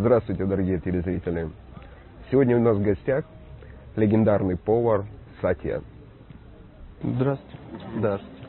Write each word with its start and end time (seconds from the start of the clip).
Здравствуйте, 0.00 0.46
дорогие 0.46 0.80
телезрители. 0.80 1.50
Сегодня 2.30 2.56
у 2.56 2.60
нас 2.60 2.74
в 2.74 2.82
гостях 2.82 3.26
легендарный 3.96 4.56
повар 4.56 5.04
Сатья. 5.42 5.82
Здравствуйте. 7.02 7.58
Здравствуйте. 7.98 8.46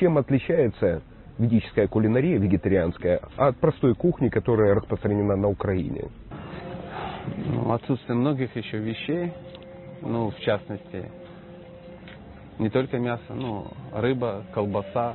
Чем 0.00 0.18
отличается 0.18 1.02
ведическая 1.38 1.86
кулинария, 1.86 2.40
вегетарианская, 2.40 3.20
от 3.36 3.56
простой 3.58 3.94
кухни, 3.94 4.30
которая 4.30 4.74
распространена 4.74 5.36
на 5.36 5.46
Украине? 5.46 6.08
Ну, 7.36 7.72
отсутствие 7.72 8.18
многих 8.18 8.56
еще 8.56 8.78
вещей, 8.78 9.32
ну, 10.02 10.30
в 10.30 10.40
частности, 10.40 11.08
не 12.58 12.68
только 12.68 12.98
мясо, 12.98 13.32
ну, 13.32 13.68
рыба, 13.92 14.42
колбаса, 14.52 15.14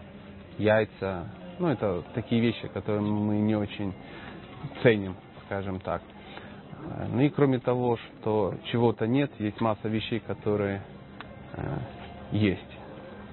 яйца. 0.57 1.25
Ну, 1.59 1.67
это 1.67 2.01
такие 2.13 2.39
вещи, 2.39 2.69
которые 2.69 3.01
мы 3.01 3.39
не 3.39 3.55
очень 3.55 3.93
ценим, 4.81 5.15
скажем 5.45 5.79
так. 5.79 6.01
Ну 7.09 7.21
и 7.21 7.29
кроме 7.29 7.59
того, 7.59 7.97
что 7.97 8.55
чего-то 8.65 9.07
нет, 9.07 9.31
есть 9.39 9.59
масса 9.61 9.87
вещей, 9.87 10.19
которые 10.19 10.81
э, 11.53 11.77
есть. 12.31 12.77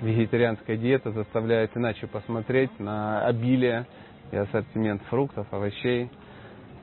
Вегетарианская 0.01 0.77
диета 0.77 1.13
заставляет 1.13 1.77
иначе 1.77 2.07
посмотреть 2.07 2.77
на 2.79 3.25
обилие 3.27 3.87
и 4.31 4.37
ассортимент 4.37 5.03
фруктов, 5.05 5.47
овощей, 5.53 6.11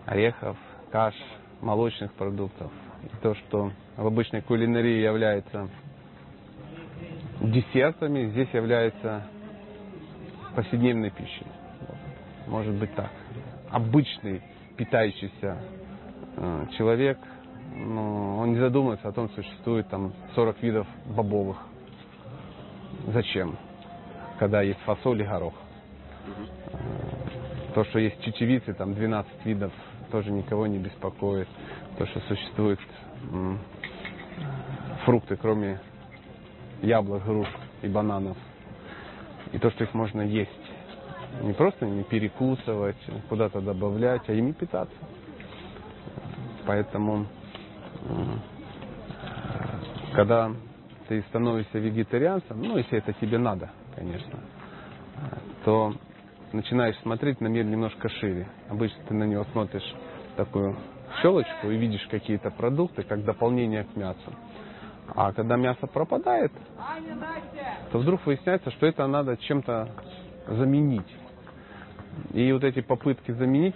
орехов, 0.05 0.57
каш, 0.91 1.15
молочных 1.61 2.13
продуктов. 2.13 2.71
И 3.03 3.09
то, 3.21 3.35
что 3.35 3.71
в 3.97 4.05
обычной 4.05 4.41
кулинарии 4.41 5.01
является 5.01 5.69
десертами, 7.41 8.29
здесь 8.29 8.49
является 8.53 9.23
повседневной 10.55 11.09
пищей. 11.09 11.45
Может 12.47 12.73
быть 12.75 12.93
так. 12.95 13.11
Обычный 13.69 14.41
питающийся 14.79 15.57
э, 16.37 16.65
человек, 16.77 17.17
ну, 17.75 18.37
он 18.37 18.53
не 18.53 18.59
задумывается 18.59 19.09
о 19.09 19.11
том, 19.11 19.29
существует 19.31 19.89
там 19.89 20.13
40 20.35 20.63
видов 20.63 20.87
бобовых. 21.05 21.57
Зачем? 23.07 23.57
Когда 24.39 24.61
есть 24.61 24.79
фасоль 24.85 25.21
и 25.21 25.25
горох. 25.25 25.53
Э, 26.71 26.77
то, 27.75 27.83
что 27.83 27.99
есть 27.99 28.21
чечевицы, 28.23 28.73
там 28.73 28.93
12 28.93 29.45
видов, 29.45 29.73
тоже 30.11 30.31
никого 30.31 30.65
не 30.65 30.77
беспокоит. 30.77 31.49
То, 31.97 32.05
что 32.05 32.21
существуют 32.21 32.79
фрукты, 35.03 35.35
кроме 35.35 35.81
яблок, 36.81 37.25
груш 37.25 37.49
и 37.81 37.87
бананов. 37.89 38.37
И 39.51 39.57
то, 39.57 39.69
что 39.71 39.83
их 39.83 39.93
можно 39.93 40.21
есть. 40.21 40.68
Не 41.41 41.53
просто 41.53 41.85
не 41.85 42.03
перекусывать, 42.03 42.97
куда-то 43.29 43.61
добавлять, 43.61 44.27
а 44.27 44.33
ими 44.33 44.51
питаться. 44.51 44.95
Поэтому, 46.65 47.25
когда 50.13 50.51
ты 51.07 51.21
становишься 51.29 51.79
вегетарианцем, 51.79 52.61
ну, 52.61 52.77
если 52.77 52.97
это 52.97 53.13
тебе 53.13 53.37
надо, 53.37 53.69
конечно, 53.95 54.39
то 55.63 55.93
начинаешь 56.51 56.97
смотреть 56.99 57.41
на 57.41 57.47
мир 57.47 57.65
немножко 57.65 58.09
шире. 58.09 58.47
Обычно 58.69 59.03
ты 59.07 59.13
на 59.13 59.23
него 59.23 59.45
смотришь 59.51 59.95
такую 60.35 60.75
щелочку 61.21 61.69
и 61.69 61.77
видишь 61.77 62.05
какие-то 62.09 62.51
продукты 62.51 63.03
как 63.03 63.23
дополнение 63.23 63.83
к 63.83 63.95
мясу. 63.95 64.33
А 65.15 65.33
когда 65.33 65.57
мясо 65.57 65.87
пропадает, 65.87 66.51
то 67.91 67.97
вдруг 67.97 68.25
выясняется, 68.25 68.71
что 68.71 68.85
это 68.85 69.07
надо 69.07 69.37
чем-то 69.37 69.89
заменить. 70.49 71.15
И 72.33 72.51
вот 72.51 72.63
эти 72.63 72.81
попытки 72.81 73.31
заменить 73.31 73.75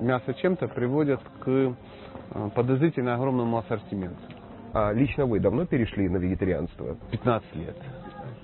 мясо 0.00 0.34
чем-то 0.34 0.68
приводят 0.68 1.20
к 1.40 1.48
э, 1.48 1.74
подозрительно 2.54 3.14
огромному 3.14 3.58
ассортименту. 3.58 4.20
А 4.74 4.92
лично 4.92 5.26
вы 5.26 5.40
давно 5.40 5.64
перешли 5.64 6.08
на 6.08 6.18
вегетарианство? 6.18 6.96
15 7.10 7.56
лет. 7.56 7.76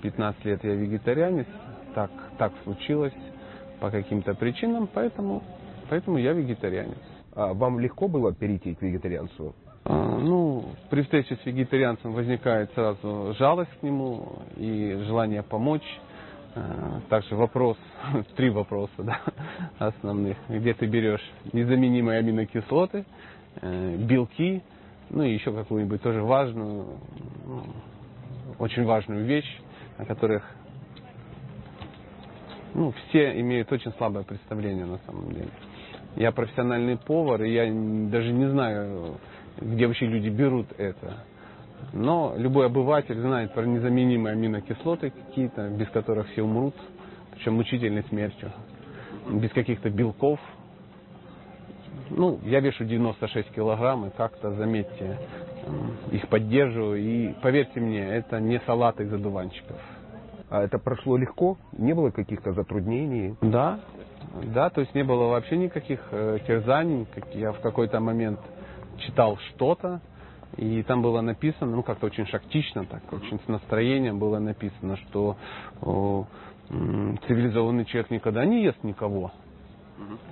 15 0.01 0.45
лет 0.45 0.63
я 0.63 0.75
вегетарианец. 0.75 1.47
Так, 1.93 2.11
так 2.37 2.51
случилось 2.63 3.13
по 3.79 3.89
каким-то 3.89 4.33
причинам, 4.33 4.89
поэтому, 4.91 5.43
поэтому 5.89 6.17
я 6.17 6.33
вегетарианец. 6.33 6.97
А 7.33 7.53
вам 7.53 7.79
легко 7.79 8.07
было 8.07 8.33
перейти 8.33 8.73
к 8.73 8.81
вегетарианству? 8.81 9.53
А, 9.83 10.17
ну, 10.17 10.65
при 10.89 11.03
встрече 11.03 11.35
с 11.35 11.45
вегетарианцем 11.45 12.13
возникает 12.13 12.71
сразу 12.73 13.35
жалость 13.37 13.71
к 13.79 13.83
нему 13.83 14.39
и 14.57 14.99
желание 15.05 15.43
помочь. 15.43 15.85
А, 16.55 17.01
также 17.09 17.35
вопрос, 17.35 17.77
три 18.37 18.49
вопроса 18.49 18.93
да, 18.99 19.19
основных. 19.77 20.37
Где 20.47 20.73
ты 20.73 20.85
берешь 20.85 21.21
незаменимые 21.51 22.19
аминокислоты, 22.19 23.05
э, 23.61 23.95
белки, 23.97 24.63
ну 25.09 25.23
и 25.23 25.33
еще 25.33 25.51
какую-нибудь 25.51 26.01
тоже 26.01 26.23
важную, 26.23 26.85
ну, 27.45 27.63
очень 28.57 28.85
важную 28.85 29.25
вещь, 29.25 29.59
о 29.97 30.05
которых 30.05 30.43
ну, 32.73 32.93
все 33.09 33.39
имеют 33.41 33.71
очень 33.71 33.91
слабое 33.93 34.23
представление 34.23 34.85
на 34.85 34.99
самом 34.99 35.33
деле. 35.33 35.49
Я 36.15 36.31
профессиональный 36.31 36.97
повар, 36.97 37.43
и 37.43 37.51
я 37.51 37.65
даже 38.09 38.31
не 38.31 38.49
знаю, 38.49 39.17
где 39.59 39.87
вообще 39.87 40.05
люди 40.05 40.29
берут 40.29 40.67
это. 40.77 41.25
Но 41.93 42.33
любой 42.37 42.65
обыватель 42.65 43.19
знает 43.19 43.53
про 43.53 43.65
незаменимые 43.65 44.33
аминокислоты 44.33 45.11
какие-то, 45.11 45.69
без 45.69 45.87
которых 45.89 46.27
все 46.29 46.43
умрут, 46.43 46.75
причем 47.31 47.55
мучительной 47.55 48.03
смертью, 48.03 48.51
без 49.29 49.51
каких-то 49.51 49.89
белков. 49.89 50.39
Ну, 52.09 52.39
я 52.43 52.59
вешу 52.59 52.83
96 52.85 53.51
килограмм, 53.51 54.07
и 54.07 54.09
как-то, 54.09 54.51
заметьте, 54.51 55.17
их 56.11 56.27
поддерживаю. 56.27 56.99
И 56.99 57.33
поверьте 57.41 57.79
мне, 57.79 58.05
это 58.05 58.39
не 58.39 58.59
салат 58.65 58.99
из 58.99 59.11
одуванчиков. 59.11 59.79
А 60.49 60.61
это 60.61 60.77
прошло 60.77 61.17
легко? 61.17 61.57
Не 61.77 61.93
было 61.93 62.11
каких-то 62.11 62.53
затруднений? 62.53 63.35
Да, 63.41 63.79
да, 64.43 64.69
то 64.69 64.81
есть 64.81 64.93
не 64.93 65.03
было 65.03 65.27
вообще 65.29 65.57
никаких 65.57 65.99
э, 66.11 66.39
терзаний. 66.47 67.07
Как 67.13 67.33
я 67.35 67.51
в 67.51 67.59
какой-то 67.61 67.99
момент 67.99 68.39
читал 68.99 69.37
что-то, 69.37 70.01
и 70.57 70.83
там 70.83 71.01
было 71.01 71.21
написано, 71.21 71.75
ну 71.75 71.83
как-то 71.83 72.05
очень 72.05 72.25
шактично, 72.27 72.85
так 72.85 73.01
очень 73.11 73.39
с 73.39 73.47
настроением 73.47 74.19
было 74.19 74.39
написано, 74.39 74.97
что 74.97 75.37
о, 75.81 76.25
цивилизованный 76.69 77.85
человек 77.85 78.11
никогда 78.11 78.45
не 78.45 78.63
ест 78.63 78.83
никого. 78.83 79.31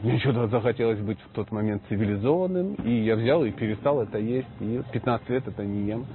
Мне 0.02 0.20
что-то 0.20 0.48
захотелось 0.48 1.00
быть 1.00 1.20
в 1.22 1.30
тот 1.34 1.52
момент 1.52 1.84
цивилизованным, 1.88 2.76
и 2.76 3.04
я 3.04 3.16
взял 3.16 3.46
и 3.46 3.52
перестал 3.52 4.02
это 4.02 4.18
есть, 4.18 4.48
и 4.60 4.82
15 4.92 5.30
лет 5.30 5.48
это 5.48 5.64
не 5.64 5.88
ем. 5.88 6.06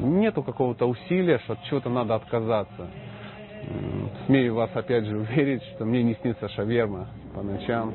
Нету 0.00 0.42
какого-то 0.42 0.86
усилия, 0.86 1.38
что 1.40 1.54
от 1.54 1.62
чего-то 1.64 1.88
надо 1.88 2.14
отказаться. 2.14 2.88
Смею 4.26 4.54
вас 4.54 4.70
опять 4.74 5.04
же 5.04 5.18
уверить, 5.18 5.62
что 5.74 5.84
мне 5.84 6.02
не 6.02 6.14
снится 6.16 6.48
шаверма 6.50 7.08
по 7.34 7.42
ночам, 7.42 7.92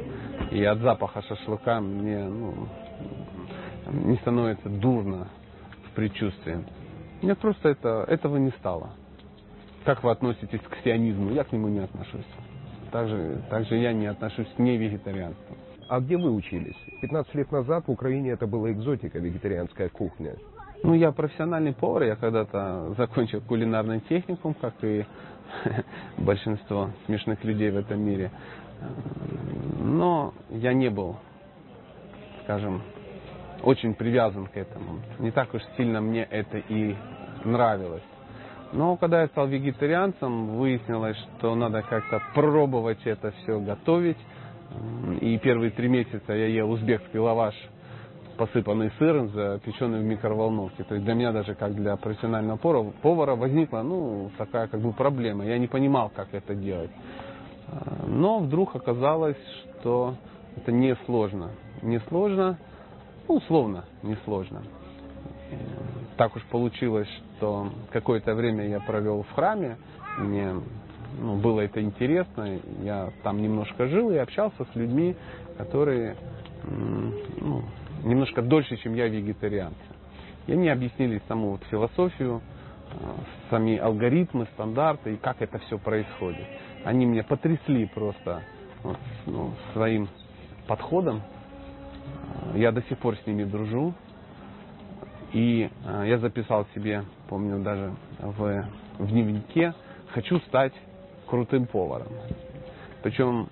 и 0.52 0.64
от 0.64 0.80
запаха 0.80 1.22
шашлыка 1.22 1.80
мне 1.80 2.24
ну, 2.24 2.68
не 3.94 4.18
становится 4.18 4.70
дурно 4.70 5.28
в 5.88 5.96
предчувствии. 5.96 6.64
Мне 7.22 7.36
просто 7.36 7.70
это, 7.70 8.06
этого 8.08 8.38
не 8.38 8.52
стало. 8.52 8.92
Как 9.86 10.04
вы 10.04 10.12
относитесь 10.12 10.62
к 10.62 10.78
сионизму? 10.84 11.32
Я 11.32 11.44
к 11.44 11.52
нему 11.52 11.68
не 11.68 11.80
отношусь. 11.80 12.26
Также, 12.92 13.42
также 13.50 13.76
я 13.78 13.94
не 13.94 14.08
отношусь 14.08 14.48
к 14.56 14.60
невегетарианству. 14.60 15.56
А 15.90 16.00
где 16.00 16.18
вы 16.18 16.32
учились? 16.32 16.76
15 17.02 17.36
лет 17.36 17.52
назад 17.52 17.88
в 17.88 17.92
Украине 17.92 18.32
это 18.32 18.48
была 18.48 18.72
экзотика, 18.72 19.20
вегетарианская 19.20 19.90
кухня. 19.90 20.36
Ну, 20.84 20.94
я 20.94 21.12
профессиональный 21.12 21.74
повар, 21.74 22.04
я 22.04 22.16
когда-то 22.16 22.94
закончил 22.98 23.42
кулинарный 23.42 24.02
техникум, 24.02 24.54
как 24.54 24.74
и 24.82 25.06
большинство 26.18 26.90
смешных 27.06 27.44
людей 27.44 27.72
в 27.72 27.78
этом 27.78 28.02
мире. 28.02 28.32
Но 29.80 30.34
я 30.50 30.74
не 30.74 30.90
был, 30.90 31.18
скажем, 32.44 32.82
очень 33.64 33.96
привязан 33.96 34.48
к 34.48 34.58
этому. 34.58 35.00
Не 35.20 35.32
так 35.32 35.54
уж 35.54 35.62
сильно 35.78 36.02
мне 36.02 36.24
это 36.24 36.58
и 36.58 36.96
нравилось. 37.46 38.04
Но 38.74 38.98
когда 38.98 39.22
я 39.22 39.28
стал 39.28 39.48
вегетарианцем, 39.48 40.58
выяснилось, 40.58 41.18
что 41.38 41.56
надо 41.56 41.82
как-то 41.84 42.22
пробовать 42.34 43.00
это 43.06 43.32
все 43.32 43.60
готовить. 43.60 44.18
И 45.22 45.38
первые 45.38 45.70
три 45.72 45.88
месяца 45.88 46.34
я 46.34 46.48
ел 46.48 46.72
узбекский 46.72 47.20
лаваш, 47.20 47.54
посыпанный 48.38 48.92
сыром, 48.98 49.30
запеченный 49.30 50.00
в 50.00 50.04
микроволновке. 50.04 50.84
То 50.84 50.96
есть 50.96 51.06
для 51.06 51.14
меня 51.14 51.32
даже 51.32 51.54
как 51.54 51.76
для 51.76 51.96
профессионального 51.98 52.58
повара 52.58 53.36
возникла 53.36 53.84
ну, 53.84 54.32
такая 54.38 54.68
как 54.68 54.82
бы 54.82 54.92
проблема. 54.92 55.46
Я 55.46 55.60
не 55.60 55.68
понимал, 55.68 56.12
как 56.14 56.34
это 56.34 56.56
делать. 56.56 56.92
Но 58.08 58.40
вдруг 58.40 58.76
оказалось, 58.76 59.38
что 59.80 60.16
это 60.58 60.72
не 60.72 60.96
сложно. 61.06 61.52
Ну, 63.28 63.36
условно, 63.36 63.86
не 64.02 64.16
сложно. 64.26 64.62
Так 66.18 66.36
уж 66.36 66.44
получилось, 66.44 67.08
что 67.38 67.70
какое-то 67.92 68.36
время 68.36 68.68
я 68.68 68.80
провел 68.80 69.24
в 69.24 69.32
храме, 69.32 69.78
мне 70.18 70.54
ну, 71.20 71.38
было 71.38 71.62
это 71.62 71.82
интересно. 71.82 72.60
Я 72.82 73.12
там 73.24 73.42
немножко 73.42 73.88
жил 73.88 74.12
и 74.12 74.18
общался 74.18 74.66
с 74.72 74.76
людьми, 74.76 75.16
которые 75.58 76.16
ну, 76.64 77.64
немножко 78.04 78.42
дольше, 78.42 78.78
чем 78.78 78.96
я, 78.96 79.08
вегетарианцы. 79.08 79.78
И 80.48 80.54
мне 80.54 80.72
объяснили 80.72 81.22
саму 81.28 81.52
вот 81.52 81.64
философию, 81.70 82.42
э, 82.92 82.96
сами 83.50 83.78
алгоритмы, 83.78 84.48
стандарты 84.54 85.14
и 85.14 85.18
как 85.18 85.42
это 85.42 85.60
все 85.60 85.78
происходит. 85.78 86.46
Они 86.84 87.06
меня 87.06 87.24
потрясли 87.24 87.86
просто 87.86 88.42
вот, 88.84 88.98
ну, 89.26 89.52
своим 89.74 90.10
подходом. 90.68 91.22
Э, 92.54 92.58
я 92.58 92.72
до 92.72 92.82
сих 92.84 92.98
пор 92.98 93.18
с 93.18 93.26
ними 93.28 93.44
дружу. 93.44 93.94
И 95.34 95.70
э, 95.86 96.04
я 96.08 96.18
записал 96.20 96.66
себе, 96.76 97.04
помню 97.28 97.60
даже 97.60 97.94
в, 98.20 98.68
в 99.00 99.08
дневнике, 99.08 99.74
хочу 100.14 100.40
стать 100.42 100.74
крутым 101.28 101.66
поваром. 101.66 102.10
Причем 103.02 103.50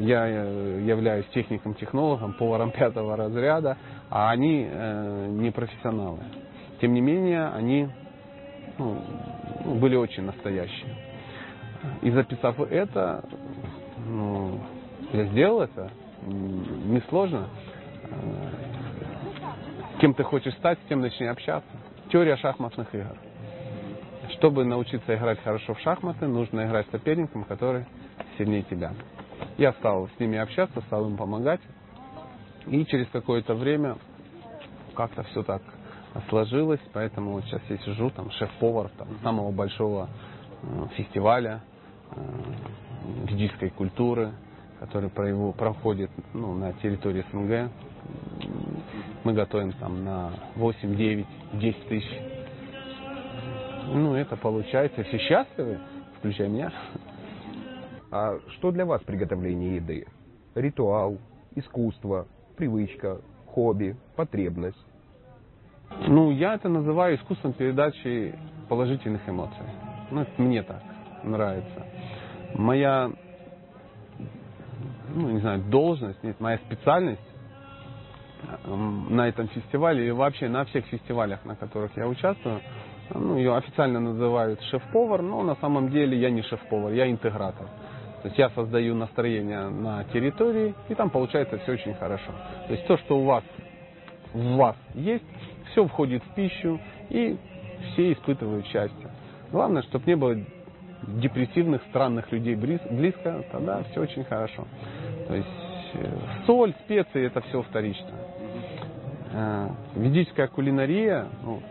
я 0.00 0.26
являюсь 0.26 1.26
техником-технологом, 1.26 2.32
поваром 2.32 2.70
пятого 2.76 3.16
разряда, 3.16 3.76
а 4.10 4.30
они 4.30 4.66
э, 4.68 5.26
не 5.30 5.50
профессионалы. 5.50 6.20
Тем 6.80 6.94
не 6.94 7.00
менее, 7.00 7.46
они 7.48 7.88
ну, 8.78 8.96
ну, 9.64 9.74
были 9.76 9.96
очень 9.96 10.24
настоящие. 10.24 10.96
И 12.00 12.10
записав 12.10 12.58
это, 12.58 13.24
ну, 14.06 14.60
я 15.12 15.24
сделал 15.26 15.62
это, 15.62 15.90
несложно. 16.26 17.48
Кем 20.00 20.14
ты 20.14 20.24
хочешь 20.24 20.54
стать, 20.54 20.78
с 20.80 20.88
тем 20.88 21.00
начни 21.00 21.26
общаться. 21.26 21.70
Теория 22.10 22.36
шахматных 22.36 22.92
игр. 22.94 23.16
Чтобы 24.36 24.64
научиться 24.64 25.14
играть 25.14 25.40
хорошо 25.42 25.74
в 25.74 25.80
шахматы, 25.80 26.26
нужно 26.26 26.66
играть 26.66 26.86
с 26.88 26.90
соперником, 26.90 27.44
который 27.44 27.86
сильнее 28.36 28.62
тебя. 28.62 28.92
Я 29.58 29.72
стал 29.74 30.08
с 30.08 30.20
ними 30.20 30.38
общаться, 30.38 30.80
стал 30.82 31.08
им 31.08 31.16
помогать. 31.16 31.60
И 32.66 32.84
через 32.86 33.08
какое-то 33.08 33.54
время 33.54 33.96
как-то 34.94 35.22
все 35.24 35.42
так 35.42 35.62
сложилось, 36.28 36.80
поэтому 36.92 37.32
вот 37.32 37.44
сейчас 37.44 37.62
я 37.68 37.78
сижу, 37.78 38.10
там, 38.10 38.30
шеф-повар 38.32 38.90
там, 38.98 39.08
самого 39.22 39.50
большого 39.50 40.08
э, 40.62 40.86
фестиваля 40.96 41.62
э, 42.10 42.20
ведической 43.26 43.70
культуры, 43.70 44.32
который 44.82 45.10
проходит 45.10 46.10
ну, 46.34 46.54
на 46.54 46.72
территории 46.74 47.24
СНГ. 47.30 47.70
Мы 49.22 49.32
готовим 49.32 49.72
там 49.74 50.04
на 50.04 50.32
8, 50.56 50.96
9, 50.96 51.26
10 51.54 51.88
тысяч. 51.88 52.10
Ну, 53.94 54.14
это 54.14 54.36
получается. 54.36 55.04
Все 55.04 55.18
счастливы, 55.18 55.78
включая 56.18 56.48
меня. 56.48 56.72
А 58.10 58.38
что 58.56 58.72
для 58.72 58.84
вас 58.84 59.00
приготовление 59.02 59.76
еды? 59.76 60.06
Ритуал, 60.56 61.18
искусство, 61.54 62.26
привычка, 62.56 63.20
хобби, 63.46 63.96
потребность? 64.16 64.84
Ну, 66.08 66.32
я 66.32 66.54
это 66.54 66.68
называю 66.68 67.16
искусством 67.16 67.52
передачи 67.52 68.34
положительных 68.68 69.28
эмоций. 69.28 69.64
Ну, 70.10 70.22
это 70.22 70.42
мне 70.42 70.62
так 70.64 70.82
нравится. 71.22 71.86
Моя, 72.54 73.12
ну, 75.14 75.30
не 75.30 75.40
знаю, 75.40 75.62
должность, 75.62 76.22
нет, 76.22 76.40
моя 76.40 76.58
специальность 76.58 77.20
на 78.66 79.28
этом 79.28 79.48
фестивале 79.48 80.08
и 80.08 80.10
вообще 80.10 80.48
на 80.48 80.64
всех 80.64 80.84
фестивалях, 80.86 81.44
на 81.44 81.54
которых 81.54 81.96
я 81.96 82.08
участвую, 82.08 82.60
ну, 83.14 83.36
ее 83.36 83.56
официально 83.56 84.00
называют 84.00 84.60
шеф-повар, 84.62 85.22
но 85.22 85.42
на 85.42 85.54
самом 85.56 85.90
деле 85.90 86.18
я 86.18 86.30
не 86.30 86.42
шеф-повар, 86.42 86.92
я 86.92 87.10
интегратор. 87.10 87.66
То 88.22 88.28
есть 88.28 88.38
я 88.38 88.50
создаю 88.50 88.94
настроение 88.94 89.68
на 89.68 90.04
территории, 90.04 90.74
и 90.88 90.94
там 90.94 91.10
получается 91.10 91.58
все 91.58 91.72
очень 91.72 91.94
хорошо. 91.94 92.32
То 92.68 92.72
есть 92.72 92.86
то, 92.86 92.96
что 92.98 93.18
у 93.18 93.24
вас 93.24 93.44
в 94.32 94.56
вас 94.56 94.76
есть, 94.94 95.24
все 95.70 95.86
входит 95.86 96.22
в 96.24 96.34
пищу, 96.34 96.80
и 97.10 97.36
все 97.92 98.12
испытывают 98.12 98.66
счастье. 98.66 99.10
Главное, 99.50 99.82
чтобы 99.82 100.06
не 100.06 100.16
было 100.16 100.36
депрессивных, 101.02 101.82
странных 101.90 102.30
людей 102.32 102.54
близко, 102.54 103.44
тогда 103.50 103.82
все 103.90 104.00
очень 104.00 104.24
хорошо. 104.24 104.66
То 105.28 105.34
есть 105.34 105.48
э, 105.94 106.18
соль, 106.46 106.74
специи, 106.84 107.26
это 107.26 107.40
все 107.42 107.62
вторично. 107.62 108.10
Э, 109.32 109.68
ведическая 109.96 110.48
кулинария, 110.48 111.26
ну, 111.42 111.62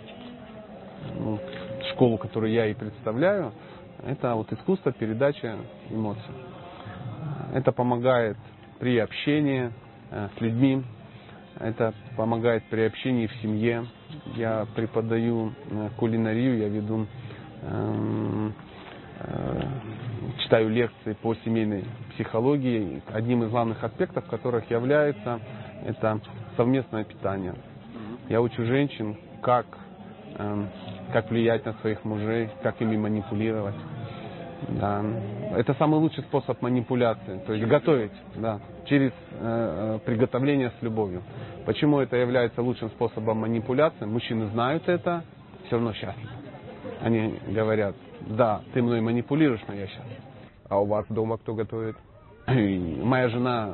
ну, 1.19 1.39
школу, 1.93 2.17
которую 2.17 2.51
я 2.51 2.67
и 2.67 2.73
представляю, 2.73 3.51
это 4.05 4.35
вот 4.35 4.51
искусство 4.51 4.91
передачи 4.91 5.51
эмоций. 5.89 6.33
Это 7.53 7.71
помогает 7.71 8.37
при 8.79 8.97
общении 8.97 9.71
э, 10.09 10.29
с 10.37 10.41
людьми, 10.41 10.83
это 11.59 11.93
помогает 12.15 12.63
при 12.69 12.81
общении 12.81 13.27
в 13.27 13.33
семье. 13.41 13.85
Я 14.35 14.65
преподаю 14.75 15.53
э, 15.69 15.89
кулинарию, 15.97 16.57
я 16.57 16.67
веду, 16.69 17.05
эм, 17.63 18.53
читаю 20.43 20.69
лекции 20.69 21.13
по 21.13 21.35
семейной 21.35 21.85
психологии. 22.13 23.01
Одним 23.11 23.43
из 23.43 23.49
главных 23.49 23.83
аспектов 23.83 24.25
которых 24.27 24.69
является 24.69 25.39
это 25.85 26.19
совместное 26.57 27.03
питание. 27.03 27.53
Я 28.29 28.41
учу 28.41 28.63
женщин, 28.65 29.17
как 29.41 29.65
эм, 30.37 30.69
как 31.11 31.29
влиять 31.29 31.65
на 31.65 31.73
своих 31.73 32.03
мужей, 32.05 32.49
как 32.63 32.81
ими 32.81 32.97
манипулировать. 32.97 33.75
Да. 34.69 35.03
Это 35.55 35.73
самый 35.73 35.99
лучший 35.99 36.23
способ 36.23 36.61
манипуляции, 36.61 37.41
то 37.45 37.53
есть 37.53 37.67
готовить, 37.67 38.11
да, 38.35 38.59
через 38.85 39.11
э, 39.11 39.15
э, 39.41 39.99
приготовление 40.05 40.71
с 40.79 40.83
любовью. 40.83 41.23
Почему 41.65 41.99
это 41.99 42.15
является 42.15 42.61
лучшим 42.61 42.89
способом 42.91 43.39
манипуляции? 43.39 44.05
Мужчины 44.05 44.47
знают 44.49 44.87
это, 44.87 45.23
все 45.65 45.75
равно 45.77 45.93
счастливы. 45.93 46.40
Они 47.01 47.39
говорят, 47.47 47.95
да, 48.21 48.61
ты 48.73 48.81
мной 48.81 49.01
манипулируешь, 49.01 49.61
но 49.67 49.73
я 49.73 49.87
счастлив. 49.87 50.19
А 50.69 50.79
у 50.79 50.85
вас 50.85 51.05
дома 51.09 51.37
кто 51.37 51.53
готовит? 51.53 51.95
Моя 52.47 53.29
жена, 53.29 53.73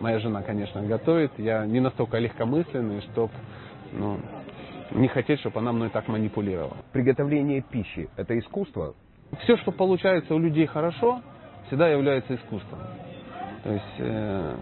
моя 0.00 0.18
жена, 0.18 0.42
конечно, 0.42 0.82
готовит. 0.82 1.32
Я 1.38 1.66
не 1.66 1.80
настолько 1.80 2.18
легкомысленный, 2.18 3.00
чтобы 3.12 3.32
ну, 3.92 4.18
не 4.92 5.08
хотеть, 5.08 5.40
чтобы 5.40 5.60
она 5.60 5.72
мной 5.72 5.90
так 5.90 6.08
манипулировала. 6.08 6.76
Приготовление 6.92 7.62
пищи– 7.62 8.08
это 8.16 8.38
искусство? 8.38 8.94
Все, 9.42 9.56
что 9.58 9.72
получается 9.72 10.34
у 10.34 10.38
людей 10.38 10.66
хорошо, 10.66 11.20
всегда 11.66 11.88
является 11.88 12.34
искусством. 12.34 12.80
То 13.62 13.72
есть, 13.72 13.94
э, 13.98 14.56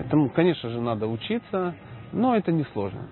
этому, 0.00 0.28
конечно 0.28 0.68
же, 0.68 0.80
надо 0.80 1.06
учиться, 1.06 1.74
но 2.12 2.36
это 2.36 2.52
несложно. 2.52 3.08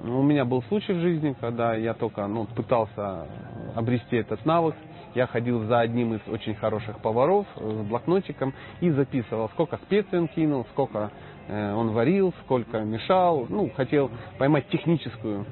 У 0.00 0.22
меня 0.22 0.44
был 0.44 0.62
случай 0.64 0.92
в 0.92 1.00
жизни, 1.00 1.34
когда 1.38 1.74
я 1.74 1.92
только 1.92 2.26
ну, 2.26 2.46
пытался 2.46 3.26
обрести 3.74 4.16
этот 4.16 4.44
навык. 4.44 4.74
Я 5.14 5.26
ходил 5.26 5.64
за 5.64 5.80
одним 5.80 6.14
из 6.14 6.20
очень 6.28 6.54
хороших 6.54 6.98
поваров 7.00 7.46
с 7.56 7.82
блокнотиком 7.86 8.54
и 8.80 8.90
записывал, 8.90 9.48
сколько 9.50 9.76
специй 9.78 10.18
он 10.18 10.28
кинул, 10.28 10.66
сколько 10.72 11.10
э, 11.48 11.74
он 11.74 11.90
варил, 11.90 12.32
сколько 12.44 12.80
мешал. 12.80 13.46
Ну, 13.48 13.70
хотел 13.74 14.10
поймать 14.38 14.68
техническую 14.68 15.46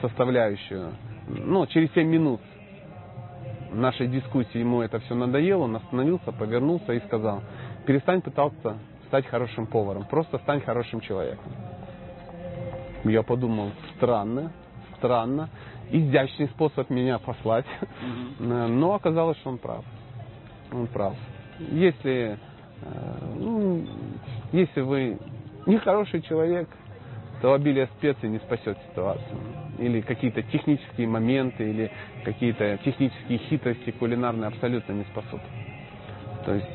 составляющую. 0.00 0.92
Ну, 1.26 1.66
через 1.66 1.92
7 1.92 2.06
минут 2.06 2.40
нашей 3.72 4.06
дискуссии 4.06 4.58
ему 4.58 4.82
это 4.82 5.00
все 5.00 5.14
надоело, 5.14 5.64
он 5.64 5.76
остановился, 5.76 6.32
повернулся 6.32 6.92
и 6.92 7.00
сказал, 7.00 7.42
перестань 7.86 8.22
пытаться 8.22 8.78
стать 9.06 9.26
хорошим 9.26 9.66
поваром, 9.66 10.04
просто 10.04 10.38
стань 10.38 10.60
хорошим 10.60 11.00
человеком. 11.00 11.52
Я 13.04 13.22
подумал, 13.22 13.70
странно, 13.96 14.52
странно, 15.04 15.50
изящный 15.90 16.48
способ 16.48 16.88
меня 16.88 17.18
послать, 17.18 17.66
но 18.38 18.94
оказалось, 18.94 19.36
что 19.38 19.50
он 19.50 19.58
прав. 19.58 19.84
Он 20.72 20.86
прав. 20.86 21.14
Если, 21.58 22.38
э, 22.80 23.34
ну, 23.38 23.86
если 24.52 24.80
вы 24.80 25.18
не 25.66 25.76
хороший 25.78 26.22
человек, 26.22 26.68
то 27.42 27.52
обилие 27.52 27.86
специй 27.98 28.30
не 28.30 28.38
спасет 28.38 28.78
ситуацию. 28.88 29.38
Или 29.78 30.00
какие-то 30.00 30.42
технические 30.42 31.06
моменты, 31.06 31.68
или 31.68 31.90
какие-то 32.24 32.78
технические 32.78 33.38
хитрости 33.38 33.90
кулинарные 33.90 34.48
абсолютно 34.48 34.92
не 34.94 35.04
спасут. 35.04 35.42
То 36.46 36.54
есть 36.54 36.66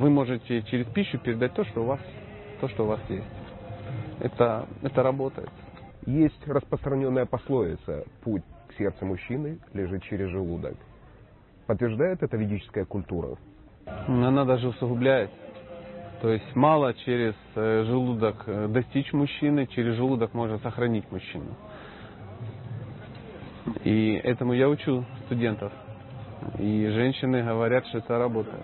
вы 0.00 0.08
можете 0.08 0.62
через 0.62 0.86
пищу 0.86 1.18
передать 1.18 1.52
то, 1.52 1.64
что 1.64 1.82
у 1.82 1.84
вас, 1.84 2.00
то, 2.60 2.68
что 2.68 2.84
у 2.84 2.86
вас 2.86 3.00
есть. 3.10 3.26
Это, 4.20 4.66
это 4.82 5.02
работает. 5.02 5.50
Есть 6.06 6.46
распространенная 6.46 7.26
пословица 7.26 8.04
«Путь 8.22 8.42
к 8.68 8.74
сердцу 8.74 9.06
мужчины 9.06 9.58
лежит 9.72 10.02
через 10.04 10.30
желудок». 10.30 10.74
Подтверждает 11.66 12.22
это 12.22 12.36
ведическая 12.36 12.84
культура? 12.84 13.36
Она 14.08 14.44
даже 14.44 14.68
усугубляет. 14.68 15.30
То 16.20 16.30
есть 16.30 16.54
мало 16.54 16.94
через 16.94 17.34
э, 17.54 17.84
желудок 17.84 18.44
э, 18.46 18.68
достичь 18.68 19.12
мужчины, 19.12 19.66
через 19.66 19.96
желудок 19.96 20.34
можно 20.34 20.58
сохранить 20.58 21.10
мужчину. 21.10 21.56
И 23.84 24.20
этому 24.22 24.52
я 24.52 24.68
учу 24.68 25.04
студентов. 25.26 25.72
И 26.58 26.86
женщины 26.88 27.42
говорят, 27.42 27.86
что 27.86 27.98
это 27.98 28.18
работает. 28.18 28.62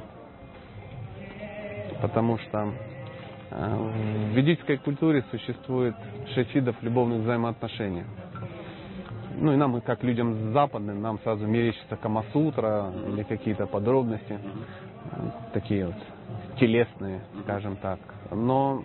Потому 2.01 2.39
что 2.39 2.73
в 3.51 4.31
ведической 4.35 4.77
культуре 4.79 5.25
существует 5.31 5.95
шесть 6.35 6.55
видов 6.55 6.77
любовных 6.83 7.23
взаимоотношений. 7.23 8.05
Ну 9.41 9.53
и 9.53 9.57
нам, 9.57 9.81
как 9.81 10.03
людям 10.03 10.53
западным, 10.53 11.01
нам 11.01 11.19
сразу 11.21 11.47
мерещится 11.47 11.97
Камасутра 11.97 12.93
или 13.07 13.23
какие-то 13.23 13.67
подробности, 13.67 14.39
такие 15.53 15.87
вот 15.87 15.97
телесные, 16.59 17.23
скажем 17.45 17.77
так. 17.77 18.01
Но 18.31 18.85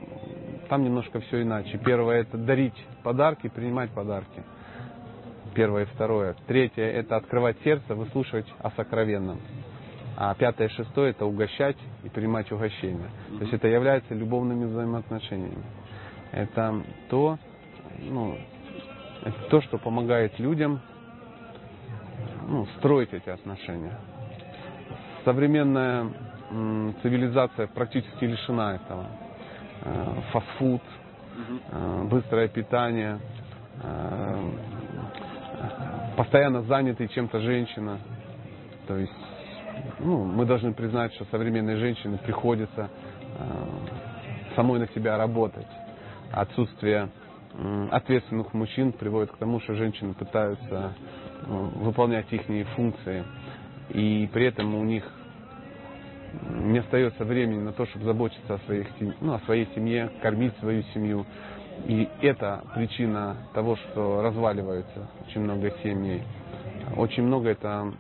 там 0.70 0.84
немножко 0.84 1.20
все 1.22 1.42
иначе. 1.42 1.78
Первое 1.80 2.22
это 2.22 2.38
дарить 2.38 2.76
подарки, 3.04 3.50
принимать 3.50 3.90
подарки. 3.92 4.44
Первое 5.56 5.84
и 5.84 5.86
второе. 5.86 6.36
Третье 6.48 6.84
это 6.84 7.16
открывать 7.16 7.58
сердце, 7.64 7.96
выслушивать 7.96 8.48
о 8.60 8.72
сокровенном. 8.72 9.40
А 10.16 10.34
пятое 10.36 10.68
и 10.68 10.72
шестое 10.72 11.12
это 11.12 11.26
угощать 11.26 11.78
и 12.04 12.10
принимать 12.10 12.52
угощение. 12.52 13.10
То 13.38 13.42
есть 13.42 13.54
это 13.54 13.68
является 13.68 14.14
любовными 14.14 14.66
взаимоотношениями. 14.66 15.64
Это 16.32 16.82
то, 17.10 17.38
ну, 18.00 18.38
это 19.24 19.38
то, 19.50 19.62
что 19.62 19.78
помогает 19.78 20.38
людям 20.40 20.82
ну, 22.48 22.66
строить 22.78 23.14
эти 23.14 23.30
отношения. 23.30 23.98
Современная 25.24 26.08
м, 26.52 26.96
цивилизация 27.02 27.68
практически 27.68 28.26
лишена 28.26 28.76
этого. 28.76 29.08
Э, 29.86 30.22
фастфуд, 30.32 30.82
э, 31.72 32.04
быстрое 32.10 32.48
питание, 32.50 33.20
э, 33.82 34.52
постоянно 36.18 36.64
занятый 36.64 37.08
чем-то 37.08 37.40
женщина. 37.40 38.00
То 38.88 38.98
есть 38.98 39.33
ну, 40.00 40.24
мы 40.24 40.46
должны 40.46 40.74
признать, 40.74 41.14
что 41.16 41.26
современной 41.26 41.78
женщине 41.78 42.18
приходится 42.18 42.90
самой 44.56 44.80
на 44.80 44.88
себя 44.90 45.18
работать. 45.18 45.68
Отсутствие 46.32 47.10
ответственных 47.92 48.54
мужчин 48.54 48.92
приводит 48.92 49.32
к 49.32 49.38
тому, 49.38 49.60
что 49.60 49.76
женщины 49.76 50.14
пытаются 50.14 50.94
выполнять 51.46 52.32
их 52.32 52.44
функции, 52.76 53.24
и 53.90 54.30
при 54.34 54.46
этом 54.46 54.76
у 54.76 54.84
них 54.84 55.04
не 56.50 56.80
остается 56.80 57.26
времени 57.26 57.60
на 57.62 57.74
то, 57.74 57.86
чтобы 57.86 58.06
заботиться 58.06 58.56
о, 58.56 58.58
своих, 58.60 58.88
ну, 59.22 59.34
о 59.34 59.40
своей 59.42 59.68
семье, 59.76 60.10
кормить 60.22 60.58
свою 60.60 60.84
семью. 60.94 61.26
И 61.86 62.08
это 62.22 62.64
причина 62.76 63.36
того, 63.54 63.76
что 63.76 64.22
разваливаются 64.22 65.10
очень 65.28 65.42
много 65.42 65.72
семей. 65.84 66.24
Очень 66.96 67.24
много 67.24 67.50
это 67.50 67.94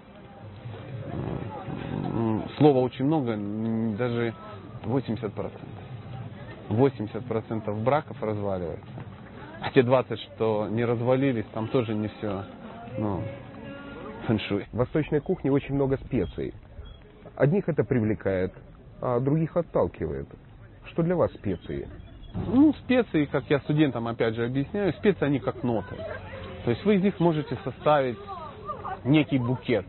слова 2.57 2.79
очень 2.79 3.05
много, 3.05 3.35
даже 3.97 4.33
80%. 4.83 5.51
80% 6.69 7.83
браков 7.83 8.21
разваливается. 8.21 8.85
А 9.61 9.71
те 9.71 9.83
20, 9.83 10.19
что 10.19 10.67
не 10.69 10.83
развалились, 10.83 11.45
там 11.53 11.67
тоже 11.67 11.93
не 11.93 12.07
все 12.07 12.43
ну, 12.97 13.23
фэншуй. 14.27 14.65
В 14.71 14.77
восточной 14.77 15.19
кухне 15.19 15.51
очень 15.51 15.75
много 15.75 15.97
специй. 15.97 16.53
Одних 17.35 17.67
это 17.67 17.83
привлекает, 17.83 18.53
а 19.01 19.19
других 19.19 19.55
отталкивает. 19.57 20.27
Что 20.85 21.03
для 21.03 21.15
вас 21.15 21.31
специи? 21.33 21.87
Ну, 22.47 22.73
специи, 22.73 23.25
как 23.25 23.45
я 23.49 23.59
студентам 23.59 24.07
опять 24.07 24.35
же 24.35 24.45
объясняю, 24.45 24.93
специи 24.93 25.25
они 25.25 25.39
как 25.39 25.63
ноты. 25.63 25.95
То 26.65 26.71
есть 26.71 26.83
вы 26.85 26.95
из 26.95 27.03
них 27.03 27.19
можете 27.19 27.57
составить 27.63 28.17
некий 29.03 29.37
букет. 29.37 29.85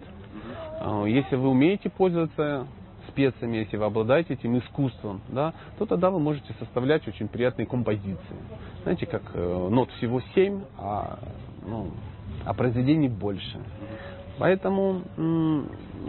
А, 0.85 1.05
если 1.07 1.37
вы 1.37 1.49
умеете 1.49 1.89
пользоваться 1.89 2.67
специями, 3.09 3.59
если 3.59 3.77
вы 3.79 3.87
обладаете 3.87 4.35
этим 4.35 4.59
искусством, 4.59 5.23
да, 5.29 5.55
то 5.79 5.87
тогда 5.87 6.11
вы 6.11 6.21
можете 6.21 6.53
составлять 6.59 7.07
очень 7.09 7.29
приятные 7.29 7.67
композиции. 7.67 8.37
Знаете, 8.83 9.07
как 9.07 9.23
э, 9.33 9.69
нот 9.71 9.91
всего 9.93 10.21
7, 10.35 10.63
а, 10.79 11.19
ну, 11.67 11.91
а 12.45 12.53
произведений 12.53 13.09
больше. 13.09 13.59
Поэтому 14.39 15.03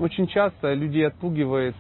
очень 0.02 0.28
часто 0.28 0.74
людей 0.74 1.08
отпугивает 1.08 1.76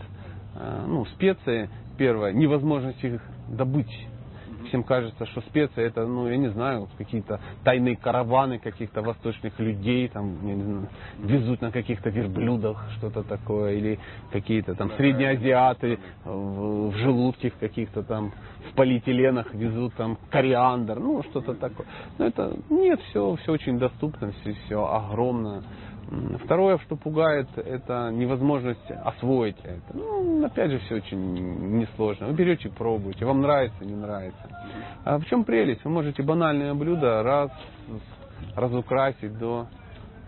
э, 0.55 0.85
ну, 0.87 1.05
специи, 1.05 1.69
первое, 1.97 2.31
невозможность 2.31 3.03
их 3.03 3.21
добыть. 3.49 4.07
Всем 4.75 4.83
кажется, 4.83 5.25
что 5.27 5.39
специи 5.39 5.85
это, 5.85 6.05
ну, 6.05 6.27
я 6.27 6.35
не 6.35 6.49
знаю, 6.49 6.89
какие-то 6.97 7.39
тайные 7.63 7.95
караваны 7.95 8.59
каких-то 8.59 9.01
восточных 9.01 9.57
людей, 9.57 10.09
там, 10.09 10.45
я 10.45 10.53
не 10.53 10.63
знаю, 10.63 10.89
везут 11.19 11.61
на 11.61 11.71
каких-то 11.71 12.09
верблюдах 12.09 12.83
что-то 12.97 13.23
такое, 13.23 13.75
или 13.75 13.99
какие-то 14.33 14.75
там 14.75 14.91
среднеазиаты 14.97 15.97
в, 16.25 16.89
в 16.89 16.97
желудке 16.97 17.53
каких-то 17.57 18.03
там, 18.03 18.33
в 18.69 18.75
полиэтиленах 18.75 19.53
везут 19.53 19.93
там 19.93 20.17
кориандр, 20.29 20.99
ну, 20.99 21.23
что-то 21.23 21.53
такое. 21.53 21.87
Но 22.17 22.25
это, 22.25 22.57
нет, 22.69 22.99
все, 23.11 23.37
все 23.43 23.53
очень 23.53 23.79
доступно, 23.79 24.33
все, 24.41 24.57
все 24.65 24.85
огромно. 24.85 25.63
Второе, 26.43 26.77
что 26.79 26.95
пугает, 26.95 27.47
это 27.57 28.11
невозможность 28.11 28.91
освоить 28.91 29.57
это. 29.63 29.97
Ну, 29.97 30.45
опять 30.45 30.69
же, 30.69 30.79
все 30.79 30.95
очень 30.95 31.79
несложно. 31.79 32.27
Вы 32.27 32.33
берете, 32.33 32.69
пробуете, 32.69 33.25
вам 33.25 33.41
нравится, 33.41 33.83
не 33.83 33.95
нравится. 33.95 34.49
А 35.03 35.17
в 35.17 35.25
чем 35.25 35.43
прелесть? 35.43 35.83
Вы 35.83 35.89
можете 35.89 36.21
банальное 36.21 36.75
блюдо 36.75 37.23
раз, 37.23 37.49
разукрасить 38.55 39.35
до, 39.39 39.67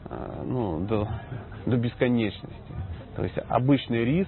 а, 0.06 0.44
ну, 0.44 0.80
до, 0.80 1.08
до 1.68 1.78
бесконечности. 1.78 2.74
То 3.16 3.24
есть 3.24 3.38
обычный 3.48 4.04
рис, 4.04 4.28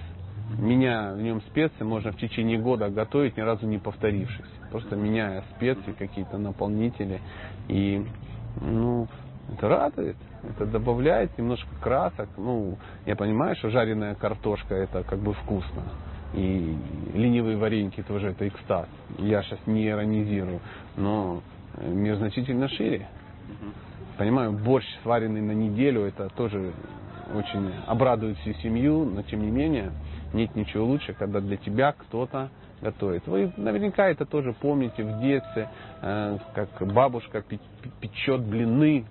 меняя 0.56 1.14
в 1.14 1.20
нем 1.20 1.40
специи, 1.42 1.82
можно 1.82 2.12
в 2.12 2.16
течение 2.16 2.58
года 2.58 2.90
готовить, 2.90 3.36
ни 3.36 3.40
разу 3.40 3.66
не 3.66 3.78
повторившись. 3.78 4.50
Просто 4.70 4.94
меняя 4.94 5.42
специи, 5.56 5.92
какие-то 5.98 6.38
наполнители. 6.38 7.20
И 7.66 8.06
ну, 8.60 9.08
это 9.52 9.68
радует. 9.68 10.16
Это 10.42 10.66
добавляет 10.66 11.36
немножко 11.38 11.68
красок. 11.80 12.28
Ну, 12.36 12.78
я 13.06 13.16
понимаю, 13.16 13.56
что 13.56 13.70
жареная 13.70 14.14
картошка 14.14 14.74
это 14.74 15.02
как 15.02 15.18
бы 15.18 15.32
вкусно. 15.34 15.82
И 16.34 16.76
ленивые 17.14 17.56
вареники 17.56 18.02
тоже 18.02 18.28
это 18.28 18.46
экстаз. 18.46 18.86
Я 19.18 19.42
сейчас 19.42 19.58
не 19.66 19.88
иронизирую. 19.88 20.60
Но 20.96 21.42
мир 21.82 22.16
значительно 22.16 22.68
шире. 22.68 23.08
Понимаю, 24.16 24.52
борщ, 24.52 24.86
сваренный 25.02 25.40
на 25.40 25.52
неделю, 25.52 26.02
это 26.02 26.28
тоже 26.28 26.72
очень 27.34 27.72
обрадует 27.86 28.36
всю 28.38 28.52
семью, 28.54 29.04
но 29.04 29.22
тем 29.22 29.42
не 29.42 29.50
менее 29.50 29.92
нет 30.32 30.54
ничего 30.54 30.84
лучше, 30.84 31.14
когда 31.14 31.40
для 31.40 31.56
тебя 31.56 31.92
кто-то 31.92 32.50
готовит. 32.80 33.26
Вы 33.26 33.52
наверняка 33.56 34.08
это 34.08 34.26
тоже 34.26 34.52
помните 34.52 35.02
в 35.04 35.20
детстве, 35.20 35.68
э, 36.02 36.38
как 36.54 36.92
бабушка 36.92 37.42
печет 38.00 38.42
блины 38.42 39.06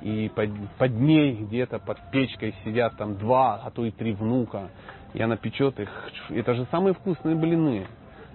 и 0.00 0.30
под, 0.34 0.50
под 0.78 0.92
ней 0.92 1.34
где-то 1.34 1.78
под 1.78 1.98
печкой 2.10 2.54
сидят 2.64 2.96
там 2.96 3.16
два, 3.16 3.60
а 3.64 3.70
то 3.70 3.84
и 3.84 3.90
три 3.90 4.12
внука, 4.12 4.70
и 5.12 5.22
она 5.22 5.36
печет 5.36 5.78
их. 5.78 5.90
Это 6.30 6.54
же 6.54 6.66
самые 6.70 6.94
вкусные 6.94 7.36
блины. 7.36 7.86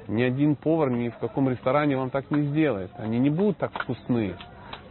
Ни 0.07 0.22
один 0.22 0.55
повар 0.55 0.91
ни 0.91 1.10
в 1.10 1.17
каком 1.17 1.50
ресторане 1.50 1.98
вам 1.98 2.12
так 2.12 2.29
не 2.29 2.43
сделает. 2.43 2.91
Они 2.98 3.17
не 3.17 3.29
будут 3.29 3.57
так 3.57 3.72
вкусны. 3.74 4.36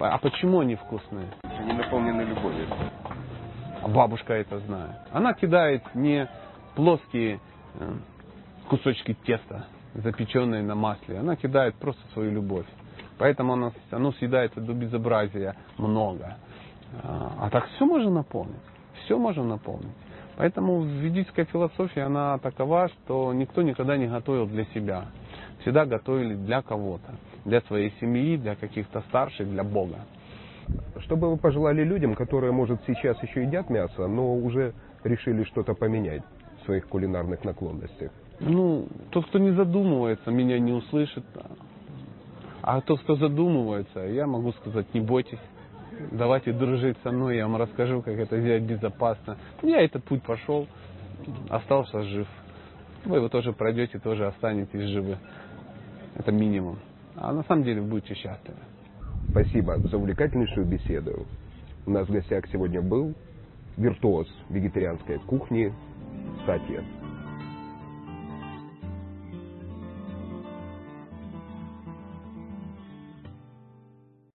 А 0.00 0.18
почему 0.18 0.60
они 0.60 0.74
вкусные? 0.74 1.28
Они 1.42 1.72
наполнены 1.72 2.22
любовью. 2.22 2.66
А 3.82 3.88
бабушка 3.88 4.32
это 4.32 4.58
знает. 4.60 4.96
Она 5.12 5.34
кидает 5.34 5.82
не 5.94 6.28
плоские 6.74 7.38
э, 7.78 7.92
кусочки 8.68 9.16
теста, 9.24 9.66
запеченные 9.94 10.62
на 10.62 10.74
масле. 10.74 11.18
Она 11.18 11.36
кидает 11.36 11.76
просто 11.76 12.02
свою 12.12 12.32
любовь. 12.32 12.66
Поэтому 13.18 13.52
оно, 13.52 13.72
оно 13.92 14.12
съедает 14.12 14.52
до 14.56 14.72
безобразия 14.72 15.54
много. 15.78 16.36
А 17.02 17.48
так 17.50 17.66
все 17.74 17.84
можно 17.84 18.10
наполнить. 18.10 18.56
Все 19.04 19.18
можно 19.18 19.44
наполнить. 19.44 19.92
Поэтому 20.36 20.82
ведическая 20.82 21.44
философия, 21.44 22.02
она 22.02 22.38
такова, 22.38 22.88
что 22.88 23.32
никто 23.32 23.62
никогда 23.62 23.96
не 23.96 24.06
готовил 24.06 24.46
для 24.46 24.64
себя. 24.66 25.06
Всегда 25.60 25.86
готовили 25.86 26.34
для 26.34 26.62
кого-то. 26.62 27.14
Для 27.44 27.60
своей 27.62 27.92
семьи, 28.00 28.36
для 28.36 28.56
каких-то 28.56 29.00
старших, 29.08 29.48
для 29.48 29.62
Бога. 29.62 30.00
Что 31.00 31.16
бы 31.16 31.30
вы 31.30 31.36
пожелали 31.36 31.84
людям, 31.84 32.14
которые, 32.14 32.52
может, 32.52 32.80
сейчас 32.86 33.22
еще 33.22 33.42
едят 33.42 33.70
мясо, 33.70 34.06
но 34.06 34.34
уже 34.34 34.72
решили 35.04 35.44
что-то 35.44 35.74
поменять 35.74 36.22
в 36.60 36.64
своих 36.64 36.88
кулинарных 36.88 37.44
наклонностях? 37.44 38.10
Ну, 38.40 38.88
тот, 39.10 39.26
кто 39.26 39.38
не 39.38 39.50
задумывается, 39.50 40.30
меня 40.30 40.58
не 40.58 40.72
услышит. 40.72 41.24
А 42.62 42.80
тот, 42.80 43.00
кто 43.00 43.14
задумывается, 43.16 44.00
я 44.00 44.26
могу 44.26 44.52
сказать, 44.52 44.92
не 44.94 45.00
бойтесь 45.00 45.38
давайте 46.10 46.52
дружить 46.52 46.96
со 47.02 47.10
мной, 47.10 47.36
я 47.36 47.46
вам 47.46 47.56
расскажу, 47.56 48.02
как 48.02 48.14
это 48.18 48.40
сделать 48.40 48.62
безопасно. 48.62 49.36
Я 49.62 49.80
этот 49.82 50.04
путь 50.04 50.22
пошел, 50.22 50.66
остался 51.48 52.02
жив. 52.02 52.28
Вы 53.04 53.16
его 53.16 53.28
тоже 53.28 53.52
пройдете, 53.52 53.98
тоже 53.98 54.26
останетесь 54.26 54.88
живы. 54.88 55.18
Это 56.16 56.32
минимум. 56.32 56.78
А 57.16 57.32
на 57.32 57.42
самом 57.44 57.64
деле 57.64 57.82
будете 57.82 58.14
счастливы. 58.14 58.58
Спасибо 59.30 59.78
за 59.78 59.96
увлекательнейшую 59.96 60.66
беседу. 60.66 61.26
У 61.86 61.90
нас 61.90 62.08
в 62.08 62.12
гостях 62.12 62.46
сегодня 62.52 62.80
был 62.80 63.14
виртуоз 63.76 64.28
вегетарианской 64.48 65.18
кухни 65.18 65.72
Сатья. 66.46 66.82